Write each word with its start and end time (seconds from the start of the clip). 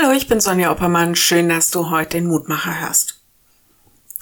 Hallo, 0.00 0.12
ich 0.12 0.28
bin 0.28 0.38
Sonja 0.38 0.70
Oppermann. 0.70 1.16
Schön, 1.16 1.48
dass 1.48 1.70
du 1.70 1.90
heute 1.90 2.18
den 2.18 2.26
Mutmacher 2.28 2.80
hörst. 2.80 3.20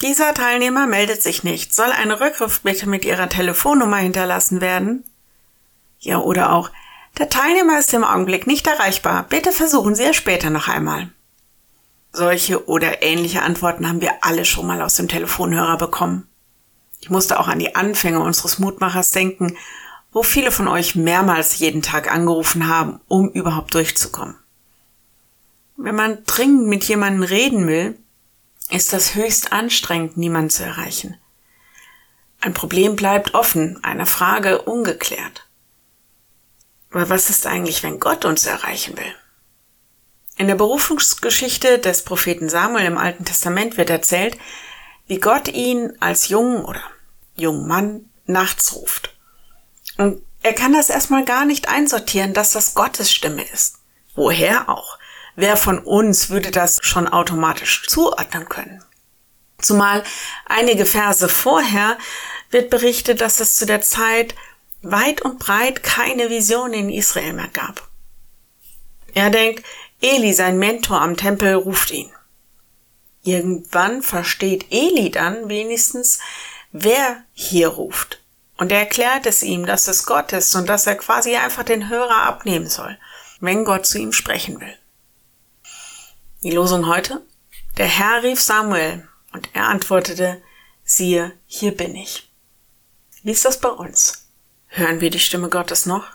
Dieser 0.00 0.32
Teilnehmer 0.32 0.86
meldet 0.86 1.22
sich 1.22 1.44
nicht. 1.44 1.74
Soll 1.74 1.92
eine 1.92 2.18
Rückruf 2.18 2.60
bitte 2.60 2.88
mit 2.88 3.04
Ihrer 3.04 3.28
Telefonnummer 3.28 3.98
hinterlassen 3.98 4.62
werden? 4.62 5.04
Ja, 5.98 6.18
oder 6.18 6.52
auch, 6.52 6.70
der 7.18 7.28
Teilnehmer 7.28 7.78
ist 7.78 7.92
im 7.92 8.04
Augenblick 8.04 8.46
nicht 8.46 8.66
erreichbar. 8.66 9.26
Bitte 9.28 9.52
versuchen 9.52 9.94
Sie 9.94 10.04
es 10.04 10.16
später 10.16 10.48
noch 10.48 10.68
einmal. 10.68 11.10
Solche 12.10 12.66
oder 12.68 13.02
ähnliche 13.02 13.42
Antworten 13.42 13.86
haben 13.86 14.00
wir 14.00 14.12
alle 14.22 14.46
schon 14.46 14.66
mal 14.66 14.80
aus 14.80 14.94
dem 14.94 15.08
Telefonhörer 15.08 15.76
bekommen. 15.76 16.26
Ich 17.00 17.10
musste 17.10 17.38
auch 17.38 17.48
an 17.48 17.58
die 17.58 17.76
Anfänge 17.76 18.20
unseres 18.20 18.58
Mutmachers 18.58 19.10
denken, 19.10 19.58
wo 20.10 20.22
viele 20.22 20.52
von 20.52 20.68
euch 20.68 20.94
mehrmals 20.94 21.58
jeden 21.58 21.82
Tag 21.82 22.10
angerufen 22.10 22.66
haben, 22.66 23.00
um 23.08 23.28
überhaupt 23.28 23.74
durchzukommen. 23.74 24.36
Wenn 25.76 25.94
man 25.94 26.24
dringend 26.24 26.66
mit 26.66 26.84
jemandem 26.84 27.22
reden 27.22 27.66
will, 27.66 27.98
ist 28.70 28.92
das 28.92 29.14
höchst 29.14 29.52
anstrengend, 29.52 30.16
niemanden 30.16 30.50
zu 30.50 30.64
erreichen. 30.64 31.16
Ein 32.40 32.54
Problem 32.54 32.96
bleibt 32.96 33.34
offen, 33.34 33.82
eine 33.84 34.06
Frage 34.06 34.62
ungeklärt. 34.62 35.46
Aber 36.90 37.08
was 37.10 37.30
ist 37.30 37.46
eigentlich, 37.46 37.82
wenn 37.82 38.00
Gott 38.00 38.24
uns 38.24 38.46
erreichen 38.46 38.96
will? 38.96 39.14
In 40.38 40.48
der 40.48 40.54
Berufungsgeschichte 40.54 41.78
des 41.78 42.02
Propheten 42.02 42.48
Samuel 42.48 42.86
im 42.86 42.98
Alten 42.98 43.24
Testament 43.24 43.76
wird 43.76 43.90
erzählt, 43.90 44.36
wie 45.06 45.18
Gott 45.18 45.48
ihn 45.48 45.92
als 46.00 46.28
jungen 46.28 46.64
oder 46.64 46.82
jungen 47.34 47.66
Mann 47.66 48.10
nachts 48.26 48.74
ruft. 48.74 49.14
Und 49.96 50.22
er 50.42 50.52
kann 50.52 50.72
das 50.72 50.90
erstmal 50.90 51.24
gar 51.24 51.44
nicht 51.44 51.68
einsortieren, 51.68 52.34
dass 52.34 52.52
das 52.52 52.74
Gottes 52.74 53.12
Stimme 53.12 53.44
ist. 53.50 53.78
Woher 54.14 54.68
auch? 54.68 54.98
Wer 55.36 55.58
von 55.58 55.78
uns 55.78 56.30
würde 56.30 56.50
das 56.50 56.78
schon 56.82 57.06
automatisch 57.06 57.86
zuordnen 57.86 58.48
können? 58.48 58.82
Zumal 59.58 60.02
einige 60.46 60.86
Verse 60.86 61.28
vorher 61.28 61.98
wird 62.50 62.70
berichtet, 62.70 63.20
dass 63.20 63.40
es 63.40 63.56
zu 63.56 63.66
der 63.66 63.82
Zeit 63.82 64.34
weit 64.82 65.22
und 65.22 65.38
breit 65.38 65.82
keine 65.82 66.30
Vision 66.30 66.72
in 66.72 66.90
Israel 66.90 67.34
mehr 67.34 67.48
gab. 67.48 67.88
Er 69.14 69.30
denkt, 69.30 69.64
Eli, 70.00 70.32
sein 70.32 70.58
Mentor 70.58 71.00
am 71.00 71.16
Tempel, 71.16 71.54
ruft 71.54 71.90
ihn. 71.90 72.10
Irgendwann 73.22 74.02
versteht 74.02 74.66
Eli 74.70 75.10
dann 75.10 75.48
wenigstens, 75.48 76.20
wer 76.72 77.24
hier 77.32 77.68
ruft. 77.68 78.22
Und 78.56 78.72
er 78.72 78.80
erklärt 78.80 79.26
es 79.26 79.42
ihm, 79.42 79.66
dass 79.66 79.88
es 79.88 80.06
Gott 80.06 80.32
ist 80.32 80.54
und 80.54 80.68
dass 80.68 80.86
er 80.86 80.96
quasi 80.96 81.36
einfach 81.36 81.64
den 81.64 81.88
Hörer 81.90 82.22
abnehmen 82.22 82.68
soll, 82.68 82.96
wenn 83.40 83.64
Gott 83.64 83.84
zu 83.86 83.98
ihm 83.98 84.12
sprechen 84.12 84.60
will. 84.60 84.78
Die 86.46 86.52
Losung 86.52 86.86
heute? 86.86 87.22
Der 87.76 87.88
Herr 87.88 88.22
rief 88.22 88.40
Samuel 88.40 89.08
und 89.32 89.48
er 89.52 89.66
antwortete, 89.66 90.40
siehe, 90.84 91.32
hier 91.44 91.76
bin 91.76 91.96
ich. 91.96 92.30
Wie 93.24 93.32
ist 93.32 93.44
das 93.44 93.58
bei 93.58 93.68
uns? 93.68 94.28
Hören 94.68 95.00
wir 95.00 95.10
die 95.10 95.18
Stimme 95.18 95.48
Gottes 95.48 95.86
noch? 95.86 96.06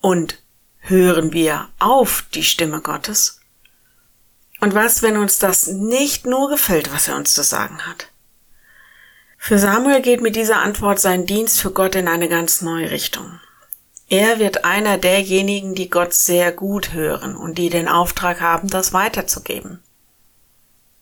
Und 0.00 0.40
hören 0.78 1.32
wir 1.32 1.68
auf 1.80 2.24
die 2.32 2.44
Stimme 2.44 2.82
Gottes? 2.82 3.40
Und 4.60 4.74
was, 4.74 5.02
wenn 5.02 5.16
uns 5.16 5.40
das 5.40 5.66
nicht 5.66 6.24
nur 6.24 6.48
gefällt, 6.48 6.92
was 6.92 7.08
er 7.08 7.16
uns 7.16 7.34
zu 7.34 7.42
sagen 7.42 7.84
hat? 7.84 8.12
Für 9.38 9.58
Samuel 9.58 10.02
geht 10.02 10.20
mit 10.20 10.36
dieser 10.36 10.58
Antwort 10.58 11.00
sein 11.00 11.26
Dienst 11.26 11.60
für 11.60 11.72
Gott 11.72 11.96
in 11.96 12.06
eine 12.06 12.28
ganz 12.28 12.62
neue 12.62 12.92
Richtung. 12.92 13.40
Er 14.12 14.38
wird 14.38 14.66
einer 14.66 14.98
derjenigen, 14.98 15.74
die 15.74 15.88
Gott 15.88 16.12
sehr 16.12 16.52
gut 16.52 16.92
hören 16.92 17.34
und 17.34 17.56
die 17.56 17.70
den 17.70 17.88
Auftrag 17.88 18.42
haben, 18.42 18.68
das 18.68 18.92
weiterzugeben. 18.92 19.82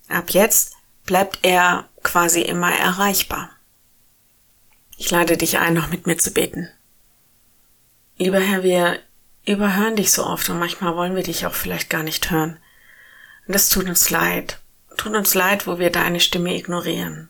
Ab 0.07 0.31
jetzt 0.31 0.75
bleibt 1.07 1.41
er 1.43 1.89
quasi 2.05 2.41
immer 2.41 2.73
erreichbar. 2.73 3.51
Ich 4.97 5.11
lade 5.11 5.37
dich 5.37 5.59
ein, 5.59 5.75
noch 5.75 5.89
mit 5.89 6.07
mir 6.07 6.19
zu 6.19 6.31
beten. 6.31 6.69
Lieber 8.17 8.39
Herr, 8.39 8.63
wir 8.63 9.01
überhören 9.45 9.97
dich 9.97 10.13
so 10.13 10.25
oft 10.25 10.49
und 10.49 10.61
manchmal 10.61 10.95
wollen 10.95 11.17
wir 11.17 11.25
dich 11.25 11.47
auch 11.47 11.55
vielleicht 11.55 11.91
gar 11.91 12.05
nicht 12.05 12.31
hören. 12.31 12.61
Und 13.49 13.57
das 13.57 13.71
tut 13.71 13.89
uns 13.89 14.11
leid. 14.11 14.61
Tut 14.97 15.17
uns 15.17 15.35
leid, 15.35 15.67
wo 15.67 15.81
wir 15.81 15.91
deine 15.91 16.21
Stimme 16.21 16.55
ignorieren. 16.55 17.29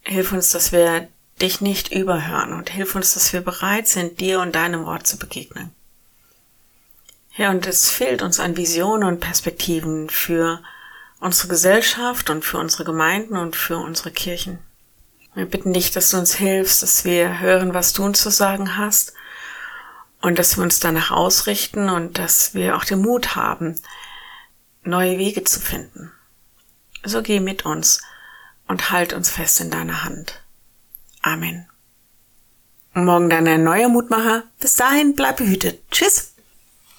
Hilf 0.00 0.32
uns, 0.32 0.50
dass 0.50 0.72
wir 0.72 1.06
dich 1.42 1.60
nicht 1.60 1.92
überhören 1.92 2.52
und 2.52 2.70
hilf 2.70 2.94
uns, 2.94 3.14
dass 3.14 3.32
wir 3.32 3.40
bereit 3.40 3.88
sind, 3.88 4.20
dir 4.20 4.40
und 4.40 4.54
deinem 4.54 4.86
Wort 4.86 5.06
zu 5.06 5.18
begegnen. 5.18 5.72
Ja, 7.36 7.50
und 7.50 7.66
es 7.66 7.90
fehlt 7.90 8.22
uns 8.22 8.40
an 8.40 8.56
Visionen 8.56 9.08
und 9.08 9.20
Perspektiven 9.20 10.10
für 10.10 10.62
unsere 11.18 11.48
Gesellschaft 11.48 12.30
und 12.30 12.44
für 12.44 12.58
unsere 12.58 12.84
Gemeinden 12.84 13.36
und 13.36 13.56
für 13.56 13.78
unsere 13.78 14.10
Kirchen. 14.10 14.58
Wir 15.34 15.46
bitten 15.46 15.72
dich, 15.72 15.92
dass 15.92 16.10
du 16.10 16.18
uns 16.18 16.34
hilfst, 16.34 16.82
dass 16.82 17.04
wir 17.04 17.40
hören, 17.40 17.72
was 17.72 17.94
du 17.94 18.04
uns 18.04 18.20
zu 18.20 18.30
sagen 18.30 18.76
hast 18.76 19.14
und 20.20 20.38
dass 20.38 20.56
wir 20.56 20.62
uns 20.62 20.78
danach 20.78 21.10
ausrichten 21.10 21.88
und 21.88 22.18
dass 22.18 22.52
wir 22.52 22.76
auch 22.76 22.84
den 22.84 23.00
Mut 23.00 23.34
haben, 23.34 23.80
neue 24.84 25.18
Wege 25.18 25.42
zu 25.44 25.58
finden. 25.58 26.12
So 27.02 27.22
geh 27.22 27.40
mit 27.40 27.64
uns 27.64 28.02
und 28.68 28.90
halt 28.90 29.14
uns 29.14 29.30
fest 29.30 29.60
in 29.60 29.70
deiner 29.70 30.04
Hand. 30.04 30.41
Amen. 31.22 31.66
morgen 32.94 33.30
dann 33.30 33.46
ein 33.46 33.64
neuer 33.64 33.88
Mutmacher. 33.88 34.44
Bis 34.60 34.74
dahin 34.74 35.14
bleib 35.14 35.36
behütet. 35.38 35.80
Tschüss. 35.90 36.31